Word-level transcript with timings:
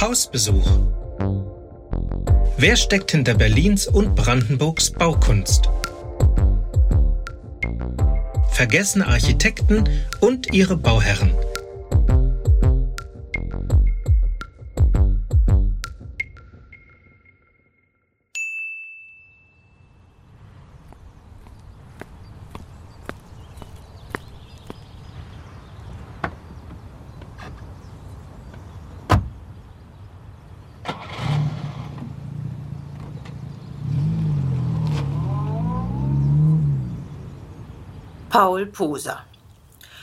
Hausbesuch. 0.00 0.66
Wer 2.56 2.76
steckt 2.76 3.10
hinter 3.10 3.34
Berlins 3.34 3.86
und 3.86 4.14
Brandenburgs 4.14 4.90
Baukunst? 4.92 5.68
Vergessene 8.50 9.06
Architekten 9.06 9.84
und 10.20 10.54
ihre 10.54 10.78
Bauherren. 10.78 11.34
Paul 38.30 38.66
Poser. 38.66 39.24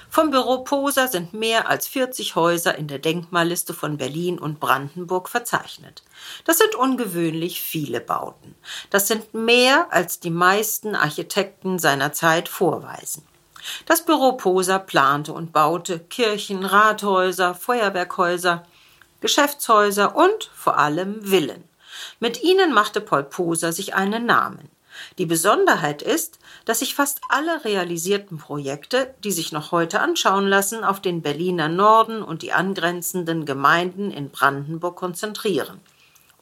Vom 0.09 0.31
Büro 0.31 0.65
Poser 0.65 1.07
sind 1.07 1.31
mehr 1.33 1.69
als 1.69 1.87
40 1.87 2.35
Häuser 2.35 2.75
in 2.75 2.89
der 2.89 2.99
Denkmalliste 2.99 3.73
von 3.73 3.95
Berlin 3.95 4.37
und 4.37 4.59
Brandenburg 4.59 5.29
verzeichnet. 5.29 6.03
Das 6.43 6.57
sind 6.57 6.75
ungewöhnlich 6.75 7.61
viele 7.61 8.01
Bauten. 8.01 8.53
Das 8.89 9.07
sind 9.07 9.33
mehr, 9.33 9.87
als 9.91 10.19
die 10.19 10.29
meisten 10.29 10.93
Architekten 10.93 11.79
seiner 11.79 12.11
Zeit 12.11 12.49
vorweisen. 12.49 13.25
Das 13.85 14.03
Büro 14.03 14.33
Poser 14.33 14.79
plante 14.79 15.31
und 15.31 15.53
baute 15.53 15.99
Kirchen, 15.99 16.65
Rathäuser, 16.65 17.55
Feuerwerkhäuser, 17.55 18.63
Geschäftshäuser 19.21 20.17
und 20.17 20.51
vor 20.53 20.77
allem 20.77 21.23
Villen. 21.23 21.63
Mit 22.19 22.43
ihnen 22.43 22.73
machte 22.73 22.99
Paul 22.99 23.23
Poser 23.23 23.71
sich 23.71 23.95
einen 23.95 24.25
Namen. 24.25 24.69
Die 25.17 25.25
Besonderheit 25.25 26.01
ist, 26.01 26.39
dass 26.65 26.79
sich 26.79 26.95
fast 26.95 27.21
alle 27.29 27.65
realisierten 27.65 28.37
Projekte, 28.37 29.13
die 29.23 29.31
sich 29.31 29.51
noch 29.51 29.71
heute 29.71 29.99
anschauen 29.99 30.47
lassen, 30.47 30.83
auf 30.83 31.01
den 31.01 31.21
Berliner 31.21 31.69
Norden 31.69 32.23
und 32.23 32.41
die 32.41 32.53
angrenzenden 32.53 33.45
Gemeinden 33.45 34.11
in 34.11 34.29
Brandenburg 34.29 34.95
konzentrieren. 34.95 35.79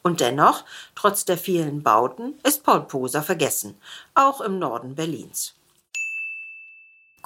Und 0.02 0.20
dennoch, 0.20 0.64
trotz 0.94 1.24
der 1.24 1.36
vielen 1.36 1.82
Bauten, 1.82 2.34
ist 2.44 2.62
Paul 2.62 2.82
Poser 2.82 3.22
vergessen, 3.22 3.76
auch 4.14 4.40
im 4.40 4.58
Norden 4.58 4.94
Berlins. 4.94 5.56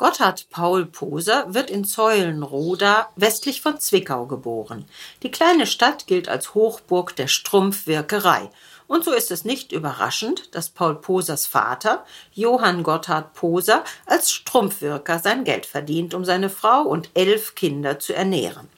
Gotthard 0.00 0.48
Paul 0.48 0.86
Poser 0.86 1.52
wird 1.52 1.68
in 1.68 1.84
Zeulenroda 1.84 3.10
westlich 3.16 3.60
von 3.60 3.78
Zwickau 3.78 4.24
geboren. 4.24 4.86
Die 5.22 5.30
kleine 5.30 5.66
Stadt 5.66 6.06
gilt 6.06 6.26
als 6.26 6.54
Hochburg 6.54 7.14
der 7.16 7.26
Strumpfwirkerei 7.26 8.48
und 8.90 9.04
so 9.04 9.12
ist 9.12 9.30
es 9.30 9.44
nicht 9.44 9.70
überraschend, 9.70 10.52
dass 10.52 10.68
Paul 10.68 10.96
Posers 10.96 11.46
Vater, 11.46 12.04
Johann 12.32 12.82
Gotthard 12.82 13.34
Poser, 13.34 13.84
als 14.04 14.32
Strumpfwirker 14.32 15.20
sein 15.20 15.44
Geld 15.44 15.64
verdient, 15.64 16.12
um 16.12 16.24
seine 16.24 16.50
Frau 16.50 16.82
und 16.82 17.08
elf 17.14 17.54
Kinder 17.54 18.00
zu 18.00 18.14
ernähren. 18.14 18.68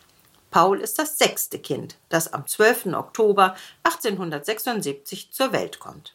Paul 0.50 0.80
ist 0.80 0.98
das 0.98 1.16
sechste 1.16 1.58
Kind, 1.58 1.96
das 2.10 2.30
am 2.34 2.46
12. 2.46 2.88
Oktober 2.92 3.56
1876 3.84 5.32
zur 5.32 5.54
Welt 5.54 5.80
kommt. 5.80 6.14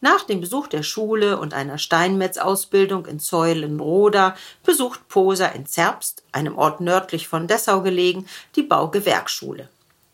Nach 0.00 0.24
dem 0.24 0.40
Besuch 0.40 0.66
der 0.66 0.82
Schule 0.82 1.38
und 1.38 1.54
einer 1.54 1.78
Steinmetzausbildung 1.78 3.06
in 3.06 3.20
Zeulenroda 3.20 4.34
besucht 4.64 5.06
Poser 5.06 5.54
in 5.54 5.64
Zerbst, 5.66 6.24
einem 6.32 6.58
Ort 6.58 6.80
nördlich 6.80 7.28
von 7.28 7.46
Dessau 7.46 7.82
gelegen, 7.82 8.26
die 8.56 8.64
Baugewerkschule. 8.64 9.68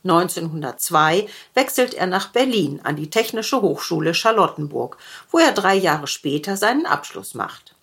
1902 0.04 1.28
wechselt 1.54 1.94
er 1.94 2.06
nach 2.06 2.28
Berlin 2.28 2.80
an 2.82 2.96
die 2.96 3.10
Technische 3.10 3.62
Hochschule 3.62 4.14
Charlottenburg, 4.14 4.98
wo 5.30 5.38
er 5.38 5.52
drei 5.52 5.76
Jahre 5.76 6.06
später 6.06 6.56
seinen 6.56 6.86
Abschluss 6.86 7.34
macht. 7.34 7.74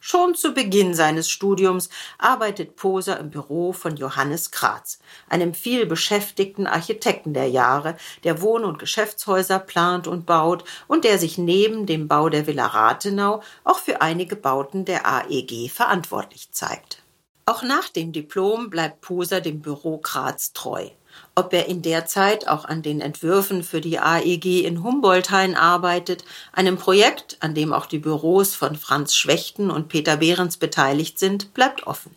Schon 0.00 0.34
zu 0.34 0.54
Beginn 0.54 0.94
seines 0.94 1.28
Studiums 1.28 1.90
arbeitet 2.18 2.76
Poser 2.76 3.18
im 3.18 3.30
Büro 3.30 3.72
von 3.72 3.96
Johannes 3.96 4.50
Kratz, 4.50 5.00
einem 5.28 5.54
viel 5.54 5.86
beschäftigten 5.86 6.66
Architekten 6.66 7.34
der 7.34 7.48
Jahre, 7.48 7.96
der 8.24 8.40
Wohn- 8.40 8.64
und 8.64 8.78
Geschäftshäuser 8.78 9.58
plant 9.58 10.06
und 10.06 10.24
baut 10.24 10.64
und 10.86 11.04
der 11.04 11.18
sich 11.18 11.36
neben 11.36 11.84
dem 11.84 12.08
Bau 12.08 12.28
der 12.28 12.46
Villa 12.46 12.66
Rathenau 12.66 13.42
auch 13.64 13.80
für 13.80 14.00
einige 14.00 14.36
Bauten 14.36 14.84
der 14.84 15.06
AEG 15.06 15.68
verantwortlich 15.70 16.52
zeigt. 16.52 17.02
Auch 17.44 17.62
nach 17.62 17.88
dem 17.88 18.12
Diplom 18.12 18.70
bleibt 18.70 19.00
Poser 19.00 19.40
dem 19.40 19.60
Büro 19.60 19.98
Kratz 19.98 20.52
treu. 20.52 20.88
Ob 21.34 21.52
er 21.52 21.66
in 21.66 21.82
der 21.82 22.06
Zeit 22.06 22.48
auch 22.48 22.64
an 22.64 22.82
den 22.82 23.00
Entwürfen 23.00 23.62
für 23.62 23.80
die 23.80 23.98
AEG 23.98 24.64
in 24.64 24.82
Humboldthain 24.82 25.54
arbeitet, 25.54 26.24
einem 26.52 26.76
Projekt, 26.76 27.36
an 27.40 27.54
dem 27.54 27.72
auch 27.72 27.86
die 27.86 27.98
Büros 27.98 28.54
von 28.54 28.76
Franz 28.76 29.14
Schwechten 29.14 29.70
und 29.70 29.88
Peter 29.88 30.16
Behrens 30.16 30.56
beteiligt 30.56 31.18
sind, 31.18 31.54
bleibt 31.54 31.86
offen. 31.86 32.16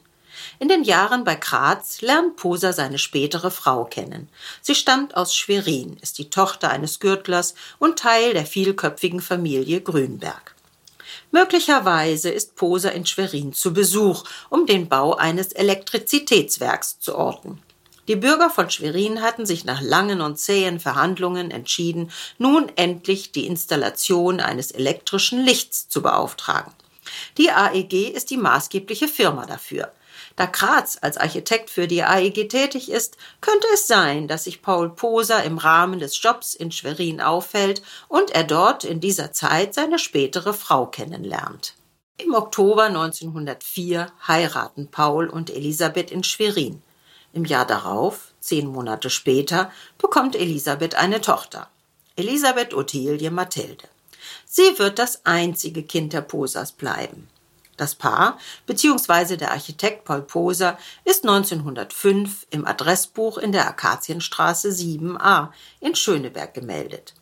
In 0.59 0.67
den 0.67 0.84
Jahren 0.84 1.23
bei 1.23 1.35
Graz 1.35 2.01
lernt 2.01 2.35
Poser 2.35 2.73
seine 2.73 2.97
spätere 2.97 3.51
Frau 3.51 3.85
kennen. 3.85 4.29
Sie 4.61 4.75
stammt 4.75 5.16
aus 5.16 5.35
Schwerin, 5.35 5.97
ist 6.01 6.17
die 6.17 6.29
Tochter 6.29 6.69
eines 6.69 7.00
Gürtlers 7.00 7.53
und 7.79 8.00
Teil 8.00 8.34
der 8.34 8.45
vielköpfigen 8.45 9.22
Familie 9.22 9.81
Grünberg. 9.81 10.56
Möglicherweise 11.31 12.29
ist 12.29 12.56
Poser 12.56 12.91
in 12.91 13.06
Schwerin 13.06 13.53
zu 13.53 13.73
Besuch, 13.73 14.23
um 14.50 14.66
den 14.66 14.90
Bau 14.90 15.16
eines 15.16 15.53
Elektrizitätswerks 15.53 17.00
zu 17.00 17.16
orten. 17.16 17.61
Die 18.07 18.16
Bürger 18.16 18.50
von 18.50 18.69
Schwerin 18.69 19.22
hatten 19.22 19.45
sich 19.45 19.63
nach 19.63 19.81
langen 19.81 20.22
und 20.22 20.38
zähen 20.38 20.79
Verhandlungen 20.79 21.51
entschieden, 21.51 22.12
nun 22.38 22.72
endlich 22.75 23.31
die 23.31 23.45
Installation 23.45 24.39
eines 24.39 24.72
elektrischen 24.72 25.44
Lichts 25.44 25.88
zu 25.88 26.01
beauftragen. 26.01 26.73
Die 27.38 27.51
AEG 27.51 28.09
ist 28.09 28.29
die 28.29 28.38
maßgebliche 28.38 29.07
Firma 29.07 29.45
dafür. 29.45 29.91
Da 30.35 30.47
Kratz 30.47 30.97
als 31.01 31.17
Architekt 31.17 31.69
für 31.69 31.88
die 31.88 32.03
AEG 32.03 32.50
tätig 32.50 32.90
ist, 32.90 33.17
könnte 33.41 33.67
es 33.73 33.88
sein, 33.88 34.28
dass 34.28 34.45
sich 34.45 34.61
Paul 34.61 34.90
Poser 34.90 35.44
im 35.44 35.57
Rahmen 35.57 36.00
des 36.00 36.22
Jobs 36.22 36.53
in 36.53 36.72
Schwerin 36.72 37.22
auffällt 37.22 37.81
und 38.07 38.31
er 38.31 38.44
dort 38.44 38.84
in 38.84 39.00
dieser 39.00 39.34
Zeit 39.34 39.73
seine 39.73 40.00
spätere 40.00 40.53
Frau 40.53 40.85
kennenlernt. 40.85 41.75
Im 42.17 42.34
Oktober 42.34 42.84
1904 42.84 44.11
heiraten 44.28 44.90
Paul 44.90 45.28
und 45.28 45.50
Elisabeth 45.50 46.11
in 46.11 46.23
Schwerin. 46.23 46.81
Im 47.34 47.46
Jahr 47.46 47.66
darauf, 47.66 48.34
zehn 48.40 48.68
Monate 48.68 49.09
später, 49.09 49.72
bekommt 49.97 50.36
Elisabeth 50.36 50.96
eine 50.96 51.22
Tochter. 51.22 51.69
Elisabeth 52.16 52.74
Ottilie 52.74 53.31
Mathilde. 53.31 53.88
Sie 54.46 54.78
wird 54.78 55.00
das 55.00 55.25
einzige 55.25 55.84
Kind 55.84 56.14
der 56.14 56.22
Posers 56.22 56.74
bleiben. 56.74 57.30
Das 57.78 57.96
Paar 57.96 58.38
bzw. 58.68 59.38
der 59.38 59.52
Architekt 59.52 60.06
Paul 60.06 60.22
Poser 60.22 60.78
ist 61.03 61.24
1905 61.24 62.46
im 62.52 62.68
Adressbuch 62.68 63.38
in 63.38 63.52
der 63.52 63.68
Akazienstraße 63.68 64.70
7a 64.70 65.50
in 65.80 65.96
Schöneberg 65.96 66.53
gemeldet. 66.53 67.16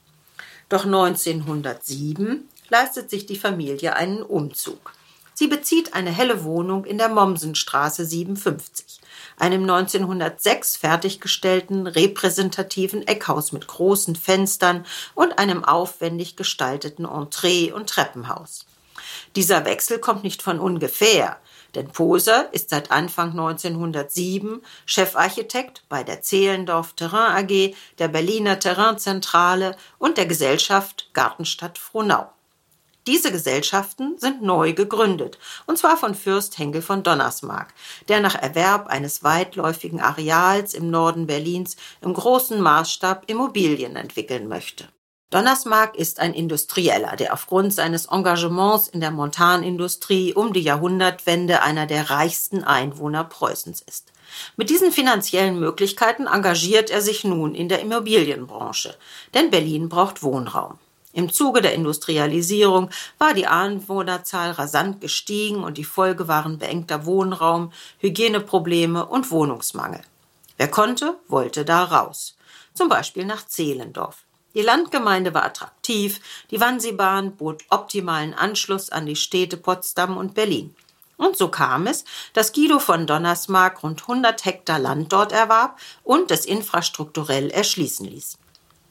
Doch 0.68 0.86
1907 0.86 2.50
leistet 2.70 3.10
sich 3.10 3.26
die 3.26 3.38
Familie 3.38 3.96
einen 3.96 4.22
Umzug. 4.22 4.94
Sie 5.40 5.48
bezieht 5.48 5.94
eine 5.94 6.12
helle 6.12 6.44
Wohnung 6.44 6.84
in 6.84 6.98
der 6.98 7.08
Mommsenstraße 7.08 8.06
57, 8.06 9.00
einem 9.38 9.62
1906 9.62 10.76
fertiggestellten 10.76 11.88
repräsentativen 11.88 13.08
Eckhaus 13.08 13.54
mit 13.54 13.66
großen 13.66 14.18
Fenstern 14.18 14.86
und 15.16 15.40
einem 15.40 15.64
aufwendig 15.64 16.36
gestalteten 16.36 17.06
Entree- 17.06 17.72
und 17.72 17.90
Treppenhaus. 17.90 18.66
Dieser 19.38 19.64
Wechsel 19.64 20.00
kommt 20.00 20.26
nicht 20.26 20.42
von 20.42 20.60
ungefähr, 20.60 21.38
denn 21.74 21.88
Poser 21.88 22.50
ist 22.52 22.70
seit 22.70 22.92
Anfang 22.92 23.30
1907 23.30 24.62
Chefarchitekt 24.86 25.84
bei 25.88 26.04
der 26.04 26.22
Zehlendorf 26.22 26.96
Terrain 26.96 27.46
AG, 27.46 27.76
der 27.98 28.10
Berliner 28.10 28.60
Terrainzentrale 28.60 29.78
und 30.00 30.18
der 30.18 30.26
Gesellschaft 30.26 31.12
Gartenstadt 31.14 31.78
Frohnau. 31.78 32.30
Diese 33.08 33.32
Gesellschaften 33.32 34.18
sind 34.18 34.42
neu 34.42 34.74
gegründet, 34.74 35.40
und 35.66 35.78
zwar 35.78 35.98
von 35.98 36.16
Fürst 36.16 36.58
Henkel 36.58 36.82
von 36.82 37.02
Donnersmarck, 37.02 37.74
der 38.08 38.20
nach 38.20 38.36
Erwerb 38.36 38.88
eines 38.88 39.24
weitläufigen 39.24 40.00
Areals 40.00 40.74
im 40.74 40.92
Norden 40.92 41.26
Berlins 41.26 41.78
im 42.02 42.14
großen 42.14 42.62
Maßstab 42.62 43.24
Immobilien 43.28 43.96
entwickeln 43.96 44.48
möchte. 44.48 44.88
Donnersmarck 45.32 45.96
ist 45.96 46.20
ein 46.20 46.34
Industrieller, 46.34 47.16
der 47.16 47.34
aufgrund 47.34 47.72
seines 47.72 48.08
Engagements 48.08 48.88
in 48.88 49.00
der 49.00 49.12
Montanindustrie 49.12 50.34
um 50.34 50.54
die 50.54 50.62
Jahrhundertwende 50.62 51.62
einer 51.62 51.86
der 51.86 52.10
reichsten 52.10 52.64
Einwohner 52.64 53.24
Preußens 53.24 53.82
ist. 53.82 54.12
Mit 54.58 54.72
diesen 54.72 54.92
finanziellen 54.92 55.60
Möglichkeiten 55.60 56.26
engagiert 56.26 56.90
er 56.90 57.02
sich 57.02 57.24
nun 57.24 57.54
in 57.54 57.70
der 57.70 57.80
Immobilienbranche, 57.80 58.96
denn 59.36 59.52
Berlin 59.52 59.88
braucht 59.88 60.24
Wohnraum. 60.24 60.80
Im 61.12 61.32
Zuge 61.32 61.62
der 61.62 61.74
Industrialisierung 61.74 62.92
war 63.18 63.34
die 63.34 63.48
Einwohnerzahl 63.48 64.52
rasant 64.52 65.02
gestiegen 65.02 65.64
und 65.64 65.78
die 65.78 65.84
Folge 65.84 66.28
waren 66.28 66.60
beengter 66.60 67.06
Wohnraum, 67.06 67.74
Hygieneprobleme 67.98 69.06
und 69.06 69.32
Wohnungsmangel. 69.32 70.02
Wer 70.58 70.68
konnte, 70.68 71.18
wollte 71.28 71.66
da 71.66 71.84
raus. 71.84 72.36
Zum 72.74 72.90
Beispiel 72.90 73.26
nach 73.26 73.46
Zehlendorf. 73.46 74.18
Die 74.54 74.62
Landgemeinde 74.62 75.34
war 75.34 75.46
attraktiv, 75.46 76.20
die 76.52 76.60
Wannseebahn 76.60 77.36
bot 77.36 77.64
optimalen 77.70 78.34
Anschluss 78.34 78.90
an 78.90 79.06
die 79.06 79.16
Städte 79.16 79.58
Potsdam 79.58 80.18
und 80.18 80.34
Berlin. 80.34 80.76
Und 81.18 81.38
so 81.38 81.50
kam 81.50 81.86
es, 81.88 82.06
dass 82.34 82.54
Guido 82.54 82.80
von 82.80 83.06
Donnersmarck 83.06 83.84
rund 83.84 84.02
100 84.02 84.46
Hektar 84.46 84.80
Land 84.80 85.12
dort 85.12 85.32
erwarb 85.32 85.78
und 86.04 86.32
es 86.32 86.46
infrastrukturell 86.46 87.50
erschließen 87.50 88.06
ließ. 88.06 88.38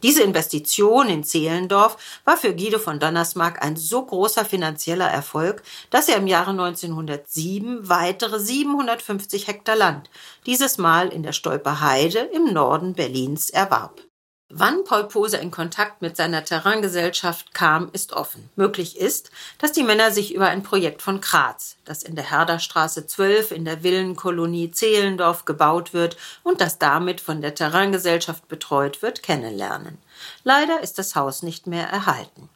Diese 0.02 0.22
Investition 0.22 1.08
in 1.08 1.24
Zehlendorf 1.24 1.96
war 2.24 2.36
für 2.36 2.54
Guido 2.54 2.78
von 2.78 3.00
Donnersmarck 3.00 3.62
ein 3.64 3.76
so 3.76 4.04
großer 4.04 4.44
finanzieller 4.44 5.08
Erfolg, 5.08 5.62
dass 5.90 6.08
er 6.08 6.16
im 6.16 6.28
Jahre 6.28 6.50
1907 6.50 7.88
weitere 7.88 8.38
750 8.38 9.48
Hektar 9.48 9.76
Land, 9.76 10.08
dieses 10.46 10.78
Mal 10.78 11.08
in 11.08 11.24
der 11.24 11.32
Stolper 11.32 11.80
Heide 11.80 12.20
im 12.20 12.52
Norden 12.52 12.94
Berlins, 12.94 13.50
erwarb. 13.50 14.07
Wann 14.50 14.84
Paul 14.84 15.04
Poser 15.04 15.40
in 15.40 15.50
Kontakt 15.50 16.00
mit 16.00 16.16
seiner 16.16 16.42
Terraingesellschaft 16.42 17.52
kam, 17.52 17.90
ist 17.92 18.14
offen. 18.14 18.48
Möglich 18.56 18.96
ist, 18.96 19.30
dass 19.58 19.72
die 19.72 19.82
Männer 19.82 20.10
sich 20.10 20.34
über 20.34 20.46
ein 20.46 20.62
Projekt 20.62 21.02
von 21.02 21.20
Graz, 21.20 21.76
das 21.84 22.02
in 22.02 22.14
der 22.14 22.30
Herderstraße 22.30 23.06
12 23.06 23.50
in 23.50 23.66
der 23.66 23.82
Villenkolonie 23.82 24.70
Zehlendorf 24.70 25.44
gebaut 25.44 25.92
wird 25.92 26.16
und 26.44 26.62
das 26.62 26.78
damit 26.78 27.20
von 27.20 27.42
der 27.42 27.54
Terraingesellschaft 27.54 28.48
betreut 28.48 29.02
wird, 29.02 29.22
kennenlernen. 29.22 29.98
Leider 30.44 30.80
ist 30.80 30.98
das 30.98 31.14
Haus 31.14 31.42
nicht 31.42 31.66
mehr 31.66 31.86
erhalten. 31.86 32.48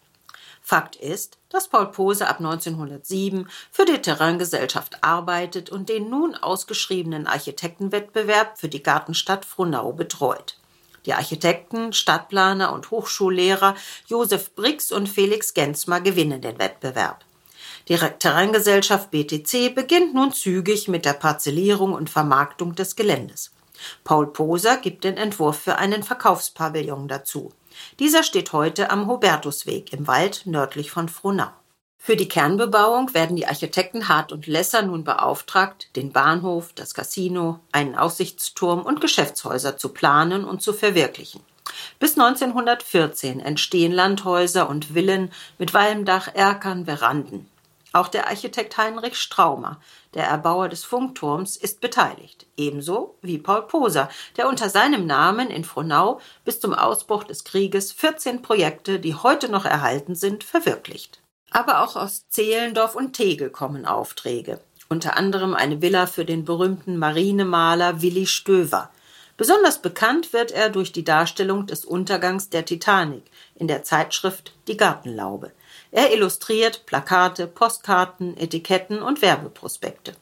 Fakt 0.62 0.96
ist, 0.96 1.36
dass 1.50 1.68
Paul 1.68 1.90
Poser 1.90 2.30
ab 2.30 2.38
1907 2.38 3.50
für 3.70 3.84
die 3.84 4.00
Terraingesellschaft 4.00 5.04
arbeitet 5.04 5.68
und 5.68 5.90
den 5.90 6.08
nun 6.08 6.36
ausgeschriebenen 6.36 7.26
Architektenwettbewerb 7.26 8.58
für 8.58 8.68
die 8.68 8.82
Gartenstadt 8.82 9.44
Frohnau 9.44 9.92
betreut. 9.92 10.56
Die 11.06 11.14
Architekten, 11.14 11.92
Stadtplaner 11.92 12.72
und 12.72 12.90
Hochschullehrer 12.90 13.74
Josef 14.06 14.54
Brix 14.54 14.92
und 14.92 15.08
Felix 15.08 15.54
Gensmer 15.54 16.00
gewinnen 16.00 16.40
den 16.40 16.58
Wettbewerb. 16.58 17.24
Die 17.88 17.96
Terraingesellschaft 17.96 19.10
BTC 19.10 19.74
beginnt 19.74 20.14
nun 20.14 20.32
zügig 20.32 20.86
mit 20.86 21.04
der 21.04 21.14
Parzellierung 21.14 21.94
und 21.94 22.10
Vermarktung 22.10 22.74
des 22.74 22.94
Geländes. 22.94 23.50
Paul 24.04 24.28
Poser 24.28 24.76
gibt 24.76 25.02
den 25.02 25.16
Entwurf 25.16 25.58
für 25.58 25.76
einen 25.76 26.04
Verkaufspavillon 26.04 27.08
dazu. 27.08 27.52
Dieser 27.98 28.22
steht 28.22 28.52
heute 28.52 28.90
am 28.90 29.08
Hubertusweg 29.08 29.92
im 29.92 30.06
Wald 30.06 30.42
nördlich 30.44 30.92
von 30.92 31.08
Frohnau. 31.08 31.50
Für 32.04 32.16
die 32.16 32.26
Kernbebauung 32.26 33.14
werden 33.14 33.36
die 33.36 33.46
Architekten 33.46 34.08
Hart 34.08 34.32
und 34.32 34.48
Lesser 34.48 34.82
nun 34.82 35.04
beauftragt, 35.04 35.86
den 35.94 36.10
Bahnhof, 36.10 36.72
das 36.74 36.94
Casino, 36.94 37.60
einen 37.70 37.94
Aussichtsturm 37.94 38.82
und 38.82 39.00
Geschäftshäuser 39.00 39.76
zu 39.76 39.90
planen 39.90 40.44
und 40.44 40.62
zu 40.62 40.72
verwirklichen. 40.72 41.42
Bis 42.00 42.18
1914 42.18 43.38
entstehen 43.38 43.92
Landhäuser 43.92 44.68
und 44.68 44.86
Villen 44.86 45.30
mit 45.58 45.74
Walmdach, 45.74 46.34
Erkern, 46.34 46.86
Veranden. 46.86 47.48
Auch 47.92 48.08
der 48.08 48.26
Architekt 48.26 48.76
Heinrich 48.76 49.16
Straumer, 49.16 49.80
der 50.14 50.24
Erbauer 50.24 50.68
des 50.68 50.82
Funkturms, 50.82 51.56
ist 51.56 51.80
beteiligt, 51.80 52.46
ebenso 52.56 53.14
wie 53.22 53.38
Paul 53.38 53.62
Poser, 53.62 54.08
der 54.36 54.48
unter 54.48 54.70
seinem 54.70 55.06
Namen 55.06 55.50
in 55.50 55.62
Frohnau 55.62 56.20
bis 56.44 56.58
zum 56.58 56.74
Ausbruch 56.74 57.22
des 57.22 57.44
Krieges 57.44 57.92
14 57.92 58.42
Projekte, 58.42 58.98
die 58.98 59.14
heute 59.14 59.48
noch 59.48 59.66
erhalten 59.66 60.16
sind, 60.16 60.42
verwirklicht. 60.42 61.21
Aber 61.52 61.82
auch 61.82 61.96
aus 61.96 62.28
Zehlendorf 62.30 62.94
und 62.94 63.12
Tegel 63.12 63.50
kommen 63.50 63.84
Aufträge. 63.84 64.58
Unter 64.88 65.16
anderem 65.16 65.54
eine 65.54 65.82
Villa 65.82 66.06
für 66.06 66.24
den 66.24 66.44
berühmten 66.44 66.96
Marinemaler 66.98 68.00
Willi 68.00 68.26
Stöver. 68.26 68.90
Besonders 69.36 69.80
bekannt 69.80 70.32
wird 70.32 70.50
er 70.50 70.70
durch 70.70 70.92
die 70.92 71.04
Darstellung 71.04 71.66
des 71.66 71.84
Untergangs 71.84 72.48
der 72.48 72.64
Titanic 72.64 73.24
in 73.54 73.68
der 73.68 73.82
Zeitschrift 73.82 74.54
Die 74.66 74.76
Gartenlaube. 74.76 75.52
Er 75.90 76.12
illustriert 76.14 76.86
Plakate, 76.86 77.46
Postkarten, 77.46 78.36
Etiketten 78.36 79.02
und 79.02 79.20
Werbeprospekte. 79.20 80.14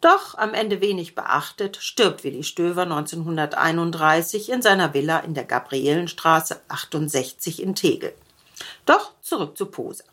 Doch 0.00 0.36
am 0.36 0.54
Ende 0.54 0.80
wenig 0.80 1.14
beachtet, 1.14 1.76
stirbt 1.76 2.24
Willi 2.24 2.42
Stöver 2.42 2.82
1931 2.82 4.50
in 4.50 4.62
seiner 4.62 4.94
Villa 4.94 5.20
in 5.20 5.34
der 5.34 5.44
Gabrielenstraße 5.44 6.60
68 6.68 7.62
in 7.62 7.74
Tegel. 7.74 8.14
Doch 8.86 9.12
zurück 9.20 9.56
zu 9.56 9.66
Poser. 9.66 10.04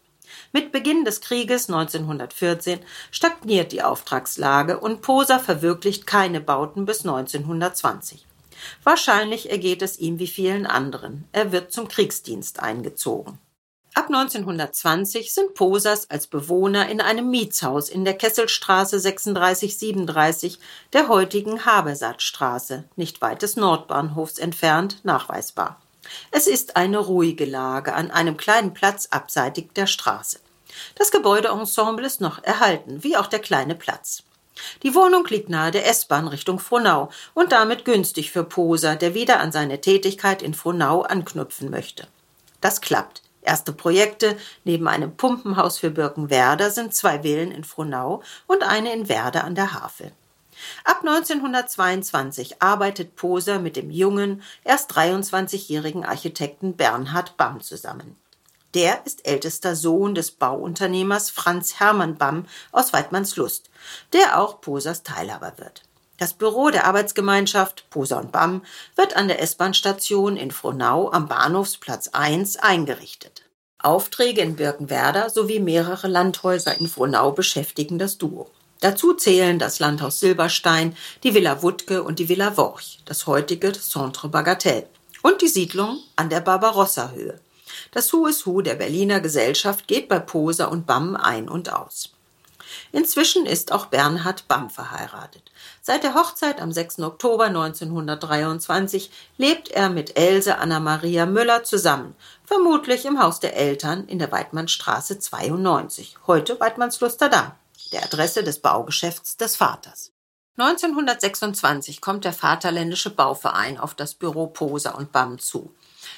Mit 0.51 0.71
Beginn 0.71 1.05
des 1.05 1.21
Krieges 1.21 1.69
1914 1.69 2.79
stagniert 3.11 3.71
die 3.71 3.83
Auftragslage 3.83 4.79
und 4.79 5.01
Poser 5.01 5.39
verwirklicht 5.39 6.07
keine 6.07 6.41
Bauten 6.41 6.85
bis 6.85 7.05
1920. 7.05 8.25
Wahrscheinlich 8.83 9.51
ergeht 9.51 9.81
es 9.81 9.99
ihm 9.99 10.17
wie 10.17 10.27
vielen 10.27 10.65
anderen. 10.65 11.25
Er 11.31 11.51
wird 11.51 11.71
zum 11.71 11.87
Kriegsdienst 11.87 12.59
eingezogen. 12.59 13.37
Ab 13.93 14.07
1920 14.07 15.33
sind 15.33 15.55
Posers 15.55 16.09
als 16.09 16.27
Bewohner 16.27 16.89
in 16.89 17.01
einem 17.01 17.29
Mietshaus 17.29 17.89
in 17.89 18.05
der 18.05 18.13
Kesselstraße 18.13 19.01
3637 19.01 20.59
der 20.93 21.09
heutigen 21.09 21.65
Habersattstraße, 21.65 22.85
nicht 22.95 23.21
weit 23.21 23.41
des 23.41 23.55
Nordbahnhofs 23.55 24.37
entfernt, 24.37 25.03
nachweisbar. 25.03 25.81
Es 26.31 26.47
ist 26.47 26.75
eine 26.75 26.97
ruhige 26.97 27.45
Lage 27.45 27.93
an 27.93 28.11
einem 28.11 28.37
kleinen 28.37 28.73
Platz 28.73 29.07
abseitig 29.11 29.73
der 29.73 29.87
Straße. 29.87 30.39
Das 30.95 31.11
Gebäudeensemble 31.11 32.05
ist 32.05 32.21
noch 32.21 32.43
erhalten, 32.43 33.03
wie 33.03 33.17
auch 33.17 33.27
der 33.27 33.39
kleine 33.39 33.75
Platz. 33.75 34.23
Die 34.83 34.95
Wohnung 34.95 35.25
liegt 35.27 35.49
nahe 35.49 35.71
der 35.71 35.87
S-Bahn 35.87 36.27
Richtung 36.27 36.59
Frohnau 36.59 37.09
und 37.33 37.51
damit 37.51 37.85
günstig 37.85 38.31
für 38.31 38.43
Poser, 38.43 38.95
der 38.95 39.13
wieder 39.13 39.39
an 39.39 39.51
seine 39.51 39.81
Tätigkeit 39.81 40.41
in 40.41 40.53
Frohnau 40.53 41.01
anknüpfen 41.03 41.69
möchte. 41.69 42.07
Das 42.61 42.81
klappt. 42.81 43.21
Erste 43.41 43.71
Projekte 43.71 44.37
neben 44.65 44.87
einem 44.87 45.15
Pumpenhaus 45.15 45.79
für 45.79 45.91
Birkenwerder 45.91 46.71
sind 46.71 46.93
zwei 46.93 47.23
Villen 47.23 47.51
in 47.51 47.63
Frohnau 47.63 48.21
und 48.47 48.63
eine 48.63 48.93
in 48.93 49.07
Werder 49.07 49.45
an 49.45 49.55
der 49.55 49.73
Havel. 49.73 50.11
Ab 50.83 51.01
1922 51.01 52.61
arbeitet 52.61 53.15
Poser 53.15 53.59
mit 53.59 53.75
dem 53.75 53.91
jungen, 53.91 54.41
erst 54.63 54.93
23-jährigen 54.93 56.05
Architekten 56.05 56.75
Bernhard 56.75 57.37
Bamm 57.37 57.61
zusammen. 57.61 58.15
Der 58.73 59.05
ist 59.05 59.25
ältester 59.25 59.75
Sohn 59.75 60.13
des 60.13 60.31
Bauunternehmers 60.31 61.31
Franz 61.31 61.79
Hermann 61.79 62.17
Bamm 62.17 62.45
aus 62.71 62.93
Weidmannslust, 62.93 63.69
der 64.13 64.39
auch 64.39 64.61
Posers 64.61 65.03
Teilhaber 65.03 65.53
wird. 65.57 65.83
Das 66.17 66.33
Büro 66.33 66.69
der 66.69 66.85
Arbeitsgemeinschaft 66.85 67.89
Poser 67.89 68.19
und 68.19 68.31
Bamm 68.31 68.63
wird 68.95 69.15
an 69.15 69.27
der 69.27 69.41
S-Bahn-Station 69.41 70.35
in 70.35 70.51
Frohnau 70.51 71.09
am 71.11 71.27
Bahnhofsplatz 71.27 72.09
1 72.09 72.57
eingerichtet. 72.57 73.49
Aufträge 73.81 74.41
in 74.41 74.57
Birkenwerder 74.57 75.29
sowie 75.29 75.59
mehrere 75.59 76.09
Landhäuser 76.09 76.77
in 76.77 76.89
Frohnau 76.89 77.31
beschäftigen 77.31 77.97
das 77.97 78.17
Duo. 78.17 78.51
Dazu 78.81 79.13
zählen 79.13 79.59
das 79.59 79.79
Landhaus 79.79 80.21
Silberstein, 80.21 80.95
die 81.23 81.33
Villa 81.33 81.61
Wuttke 81.61 82.01
und 82.01 82.17
die 82.17 82.29
Villa 82.29 82.55
Worch, 82.55 82.99
das 83.03 83.27
heutige 83.27 83.73
Centre 83.73 84.29
Bagatelle, 84.29 84.87
und 85.21 85.41
die 85.41 85.49
Siedlung 85.49 85.99
an 86.15 86.29
der 86.29 86.39
Barbarossa-Höhe. 86.39 87.41
Das 87.91 88.13
Who 88.13 88.27
is 88.27 88.45
Who 88.45 88.61
der 88.61 88.75
Berliner 88.75 89.19
Gesellschaft 89.19 89.87
geht 89.87 90.07
bei 90.07 90.19
Poser 90.19 90.71
und 90.71 90.87
Bamm 90.87 91.17
ein 91.17 91.49
und 91.49 91.73
aus. 91.73 92.11
Inzwischen 92.93 93.45
ist 93.45 93.73
auch 93.73 93.87
Bernhard 93.87 94.47
Bamm 94.47 94.69
verheiratet. 94.69 95.51
Seit 95.81 96.03
der 96.03 96.13
Hochzeit 96.13 96.61
am 96.61 96.71
6. 96.71 96.99
Oktober 96.99 97.45
1923 97.45 99.11
lebt 99.37 99.71
er 99.71 99.89
mit 99.89 100.17
Else 100.17 100.57
Anna-Maria 100.57 101.25
Müller 101.25 101.63
zusammen, 101.63 102.15
vermutlich 102.45 103.05
im 103.05 103.21
Haus 103.21 103.41
der 103.41 103.57
Eltern 103.57 104.05
in 104.07 104.19
der 104.19 104.31
Weidmannstraße 104.31 105.19
92, 105.19 106.15
heute 106.27 106.59
Weidmannsluster 106.59 107.27
da 107.27 107.58
der 107.91 108.03
Adresse 108.03 108.43
des 108.43 108.59
Baugeschäfts 108.59 109.37
des 109.37 109.55
Vaters. 109.55 110.11
1926 110.57 112.01
kommt 112.01 112.25
der 112.25 112.33
Vaterländische 112.33 113.09
Bauverein 113.09 113.77
auf 113.77 113.95
das 113.95 114.13
Büro 114.13 114.47
Poser 114.47 114.97
und 114.97 115.11
Bamm 115.11 115.39
zu. 115.39 115.73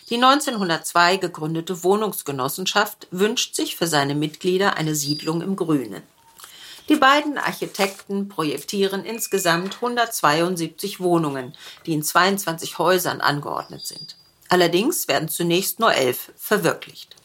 Die 0.09 0.15
1902 0.15 1.17
gegründete 1.17 1.83
Wohnungsgenossenschaft 1.83 3.07
wünscht 3.11 3.55
sich 3.55 3.75
für 3.75 3.87
seine 3.87 4.15
Mitglieder 4.15 4.77
eine 4.77 4.95
Siedlung 4.95 5.41
im 5.41 5.55
Grünen. 5.55 6.01
Die 6.89 6.95
beiden 6.95 7.37
Architekten 7.37 8.27
projektieren 8.27 9.05
insgesamt 9.05 9.75
172 9.75 10.99
Wohnungen, 10.99 11.53
die 11.85 11.93
in 11.93 12.03
22 12.03 12.79
Häusern 12.79 13.21
angeordnet 13.21 13.85
sind. 13.85 14.17
Allerdings 14.49 15.07
werden 15.07 15.29
zunächst 15.29 15.79
nur 15.79 15.93
elf 15.93 16.31
verwirklicht. 16.35 17.15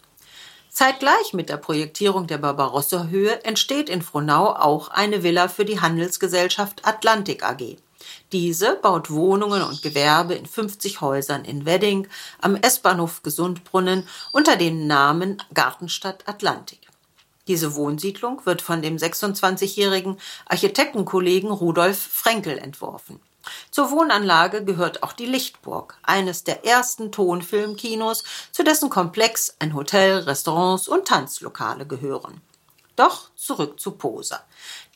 Zeitgleich 0.76 1.33
mit 1.33 1.49
der 1.49 1.56
Projektierung 1.56 2.26
der 2.26 2.37
Barbarossa-Höhe 2.37 3.42
entsteht 3.45 3.88
in 3.88 4.02
Frohnau 4.02 4.54
auch 4.54 4.88
eine 4.88 5.23
Villa 5.23 5.49
für 5.49 5.64
die 5.64 5.80
Handelsgesellschaft 5.80 6.87
Atlantik 6.87 7.42
AG. 7.42 7.78
Diese 8.30 8.76
baut 8.76 9.11
Wohnungen 9.11 9.62
und 9.62 9.80
Gewerbe 9.80 10.35
in 10.35 10.45
50 10.45 11.00
Häusern 11.00 11.47
in 11.47 11.64
Wedding 11.64 12.09
am 12.42 12.56
S-Bahnhof 12.56 13.23
Gesundbrunnen 13.23 14.06
unter 14.33 14.56
dem 14.56 14.87
Namen 14.87 15.42
Gartenstadt 15.54 16.28
Atlantik. 16.28 16.80
Diese 17.49 17.75
Wohnsiedlung 17.75 18.45
wird 18.45 18.61
von 18.61 18.83
dem 18.83 18.99
26-jährigen 18.99 20.18
Architektenkollegen 20.45 21.52
Rudolf 21.52 21.99
Frenkel 21.99 22.59
entworfen. 22.59 23.18
Zur 23.71 23.91
Wohnanlage 23.91 24.65
gehört 24.65 25.03
auch 25.03 25.12
die 25.12 25.26
Lichtburg, 25.26 25.97
eines 26.03 26.45
der 26.45 26.65
ersten 26.65 27.12
Tonfilmkinos, 27.12 28.25
zu 28.53 28.62
dessen 28.62 28.91
Komplex 28.91 29.57
ein 29.59 29.75
Hotel, 29.75 30.19
Restaurants 30.19 30.88
und 30.88 31.07
Tanzlokale 31.07 31.87
gehören. 31.87 32.41
Doch 32.97 33.31
zurück 33.37 33.79
zu 33.79 33.93
Poser. 33.93 34.43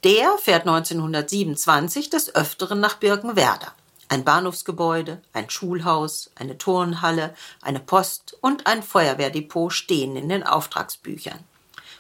Der 0.05 0.39
fährt 0.39 0.67
1927 0.67 2.09
des 2.09 2.35
Öfteren 2.35 2.81
nach 2.81 2.97
Birkenwerder. 2.97 3.75
Ein 4.09 4.25
Bahnhofsgebäude, 4.25 5.21
ein 5.33 5.51
Schulhaus, 5.51 6.31
eine 6.35 6.59
Turnhalle, 6.59 7.35
eine 7.61 7.79
Post 7.79 8.37
und 8.41 8.67
ein 8.67 8.83
Feuerwehrdepot 8.83 9.73
stehen 9.73 10.17
in 10.17 10.29
den 10.29 10.43
Auftragsbüchern. 10.43 11.39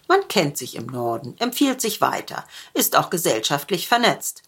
Man 0.09 0.27
kennt 0.27 0.59
sich 0.59 0.75
im 0.75 0.87
Norden, 0.87 1.37
empfiehlt 1.39 1.81
sich 1.81 2.01
weiter, 2.01 2.45
ist 2.75 2.97
auch 2.97 3.11
gesellschaftlich 3.11 3.87
vernetzt. 3.87 4.43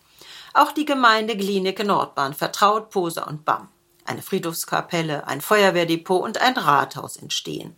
Auch 0.54 0.72
die 0.72 0.84
Gemeinde 0.84 1.36
Glienicke 1.36 1.84
Nordbahn 1.84 2.34
vertraut 2.34 2.90
Poser 2.90 3.26
und 3.26 3.44
Bamm. 3.44 3.68
Eine 4.04 4.22
Friedhofskapelle, 4.22 5.26
ein 5.26 5.40
Feuerwehrdepot 5.40 6.22
und 6.22 6.38
ein 6.38 6.56
Rathaus 6.56 7.16
entstehen. 7.16 7.76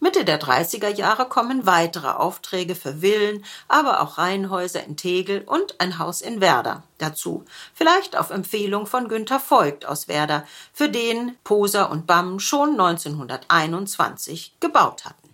Mitte 0.00 0.24
der 0.24 0.40
30er 0.40 0.88
Jahre 0.88 1.26
kommen 1.26 1.66
weitere 1.66 2.08
Aufträge 2.08 2.74
für 2.74 3.00
Villen, 3.00 3.44
aber 3.68 4.00
auch 4.00 4.18
Reihenhäuser 4.18 4.84
in 4.84 4.96
Tegel 4.96 5.42
und 5.42 5.80
ein 5.80 5.98
Haus 5.98 6.20
in 6.20 6.40
Werder 6.40 6.82
dazu. 6.98 7.44
Vielleicht 7.74 8.16
auf 8.16 8.30
Empfehlung 8.30 8.86
von 8.86 9.08
Günther 9.08 9.40
Voigt 9.40 9.86
aus 9.86 10.08
Werder, 10.08 10.46
für 10.72 10.88
den 10.88 11.36
Poser 11.44 11.90
und 11.90 12.06
Bamm 12.06 12.40
schon 12.40 12.70
1921 12.70 14.56
gebaut 14.60 15.04
hatten. 15.04 15.25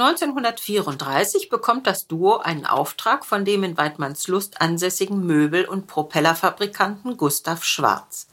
1934 0.00 1.50
bekommt 1.50 1.86
das 1.86 2.06
Duo 2.06 2.38
einen 2.38 2.64
Auftrag 2.64 3.26
von 3.26 3.44
dem 3.44 3.64
in 3.64 3.76
Weidmannslust 3.76 4.58
ansässigen 4.58 5.26
Möbel- 5.26 5.66
und 5.66 5.88
Propellerfabrikanten 5.88 7.18
Gustav 7.18 7.64
Schwarz. 7.64 8.26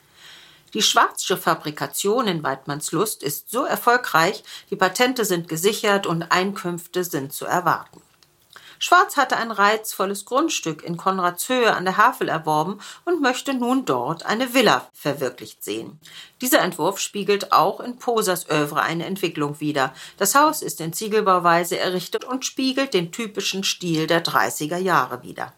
Die 0.74 0.82
Schwarzsche 0.82 1.36
Fabrikation 1.36 2.28
in 2.28 2.42
Weidmannslust 2.42 3.22
ist 3.22 3.52
so 3.52 3.66
erfolgreich, 3.66 4.46
die 4.70 4.78
Patente 4.78 5.26
sind 5.26 5.50
gesichert 5.50 6.08
und 6.08 6.32
Einkünfte 6.32 7.04
sind 7.04 7.34
zu 7.34 7.46
erwarten. 7.46 8.02
Schwarz 8.80 9.18
hatte 9.18 9.38
ein 9.38 9.52
reizvolles 9.52 10.26
Grundstück 10.26 10.84
in 10.84 10.98
Konradshöhe 10.98 11.76
an 11.76 11.86
der 11.86 11.98
Havel 11.98 12.30
erworben 12.30 12.80
und 13.06 13.22
möchte 13.22 13.54
nun 13.54 13.86
dort 13.86 14.26
eine 14.26 14.54
Villa 14.54 14.88
verwirklicht 14.94 15.64
sehen. 15.64 16.00
Dieser 16.42 16.62
Entwurf 16.62 17.00
spiegelt 17.00 17.52
auch 17.52 17.80
in 17.80 17.98
Posers 17.98 18.50
Övre 18.50 18.82
eine 18.82 19.06
Entwicklung 19.06 19.60
wider. 19.60 19.94
Das 20.18 20.36
Haus 20.36 20.62
ist 20.62 20.80
in 20.82 20.94
Ziegelbauweise 20.94 21.78
errichtet 21.78 22.24
und 22.26 22.46
spiegelt 22.46 22.94
den 22.94 23.12
typischen 23.12 23.64
Stil 23.64 24.08
der 24.08 24.24
30er 24.24 24.78
Jahre 24.78 25.24
wider. 25.24 25.54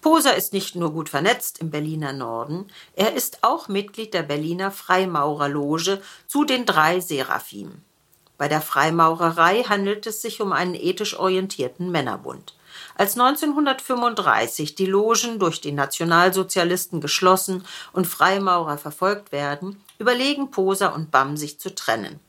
Poser 0.00 0.36
ist 0.36 0.52
nicht 0.52 0.76
nur 0.76 0.92
gut 0.92 1.08
vernetzt 1.08 1.58
im 1.58 1.70
Berliner 1.70 2.12
Norden, 2.12 2.70
er 2.94 3.14
ist 3.14 3.42
auch 3.42 3.66
Mitglied 3.66 4.14
der 4.14 4.22
Berliner 4.22 4.70
Freimaurerloge 4.70 6.00
zu 6.28 6.44
den 6.44 6.66
drei 6.66 7.00
Seraphim. 7.00 7.82
Bei 8.38 8.46
der 8.46 8.62
Freimaurerei 8.62 9.64
handelt 9.64 10.06
es 10.06 10.22
sich 10.22 10.40
um 10.40 10.52
einen 10.52 10.74
ethisch 10.74 11.18
orientierten 11.18 11.90
Männerbund. 11.90 12.54
Als 12.94 13.18
1935 13.18 14.76
die 14.76 14.86
Logen 14.86 15.40
durch 15.40 15.60
die 15.60 15.72
Nationalsozialisten 15.72 17.00
geschlossen 17.00 17.64
und 17.92 18.06
Freimaurer 18.06 18.78
verfolgt 18.78 19.32
werden, 19.32 19.82
überlegen 19.98 20.52
Poser 20.52 20.94
und 20.94 21.10
Bamm 21.10 21.36
sich 21.36 21.58
zu 21.58 21.74
trennen. 21.74 22.20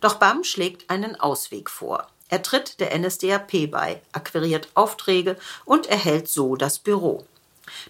Doch 0.00 0.14
Bamm 0.14 0.44
schlägt 0.44 0.90
einen 0.90 1.18
Ausweg 1.18 1.70
vor. 1.70 2.06
Er 2.28 2.42
tritt 2.42 2.78
der 2.78 2.96
NSDAP 2.96 3.70
bei, 3.70 4.02
akquiriert 4.12 4.68
Aufträge 4.74 5.36
und 5.64 5.86
erhält 5.86 6.28
so 6.28 6.54
das 6.56 6.78
Büro. 6.78 7.24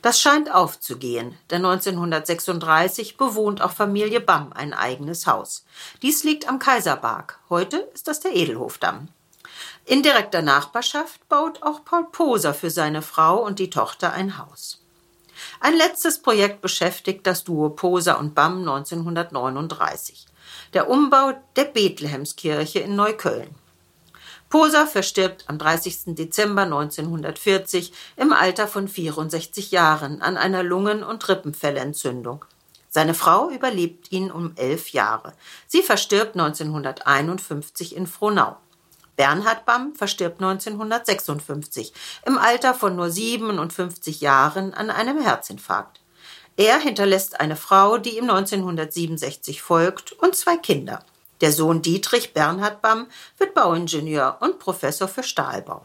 Das 0.02 0.20
scheint 0.20 0.52
aufzugehen, 0.52 1.36
denn 1.50 1.64
1936 1.64 3.16
bewohnt 3.16 3.62
auch 3.62 3.72
Familie 3.72 4.20
Bamm 4.20 4.52
ein 4.52 4.74
eigenes 4.74 5.26
Haus. 5.26 5.64
Dies 6.02 6.24
liegt 6.24 6.48
am 6.48 6.58
Kaiserberg. 6.58 7.38
Heute 7.48 7.78
ist 7.94 8.08
das 8.08 8.20
der 8.20 8.34
Edelhofdamm. 8.34 9.08
In 9.86 10.02
direkter 10.02 10.42
Nachbarschaft 10.42 11.28
baut 11.28 11.62
auch 11.62 11.84
Paul 11.84 12.06
Poser 12.10 12.54
für 12.54 12.70
seine 12.70 13.02
Frau 13.02 13.44
und 13.44 13.58
die 13.58 13.70
Tochter 13.70 14.12
ein 14.12 14.38
Haus. 14.38 14.80
Ein 15.58 15.76
letztes 15.76 16.20
Projekt 16.20 16.60
beschäftigt 16.60 17.26
das 17.26 17.44
Duo 17.44 17.70
Poser 17.70 18.18
und 18.18 18.34
Bamm 18.34 18.60
1939. 18.60 20.26
Der 20.74 20.88
Umbau 20.88 21.32
der 21.56 21.64
Bethlehemskirche 21.64 22.80
in 22.80 22.94
Neukölln. 22.94 23.54
Poser 24.50 24.88
verstirbt 24.88 25.44
am 25.46 25.58
30. 25.58 26.16
Dezember 26.16 26.62
1940 26.62 27.92
im 28.16 28.32
Alter 28.32 28.66
von 28.66 28.88
64 28.88 29.70
Jahren 29.70 30.20
an 30.22 30.36
einer 30.36 30.64
Lungen- 30.64 31.04
und 31.04 31.28
Rippenfellentzündung. 31.28 32.44
Seine 32.88 33.14
Frau 33.14 33.50
überlebt 33.50 34.10
ihn 34.10 34.32
um 34.32 34.52
elf 34.56 34.88
Jahre. 34.88 35.34
Sie 35.68 35.82
verstirbt 35.82 36.34
1951 36.36 37.94
in 37.94 38.08
Frohnau. 38.08 38.56
Bernhard 39.14 39.66
Bamm 39.66 39.94
verstirbt 39.94 40.42
1956 40.42 41.92
im 42.26 42.36
Alter 42.36 42.74
von 42.74 42.96
nur 42.96 43.08
57 43.08 44.20
Jahren 44.20 44.74
an 44.74 44.90
einem 44.90 45.20
Herzinfarkt. 45.20 46.00
Er 46.56 46.80
hinterlässt 46.80 47.38
eine 47.38 47.54
Frau, 47.54 47.98
die 47.98 48.18
ihm 48.18 48.28
1967 48.28 49.62
folgt, 49.62 50.10
und 50.10 50.34
zwei 50.34 50.56
Kinder. 50.56 51.04
Der 51.40 51.52
Sohn 51.52 51.80
Dietrich 51.82 52.34
Bernhard 52.34 52.82
Bamm 52.82 53.06
wird 53.38 53.54
Bauingenieur 53.54 54.38
und 54.40 54.58
Professor 54.58 55.08
für 55.08 55.22
Stahlbau. 55.22 55.82